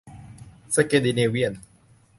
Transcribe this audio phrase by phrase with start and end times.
[0.75, 1.53] สแกนดิเนเวียน